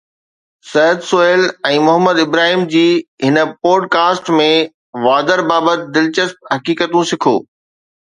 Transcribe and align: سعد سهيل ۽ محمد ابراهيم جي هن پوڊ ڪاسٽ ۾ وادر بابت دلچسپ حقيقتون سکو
سعد 0.71 0.97
سهيل 1.09 1.43
۽ 1.71 1.77
محمد 1.89 2.17
ابراهيم 2.25 2.65
جي 2.73 2.83
هن 3.27 3.39
پوڊ 3.61 3.87
ڪاسٽ 3.99 4.35
۾ 4.43 4.51
وادر 5.07 5.47
بابت 5.55 5.89
دلچسپ 6.01 6.53
حقيقتون 6.59 7.11
سکو 7.15 7.41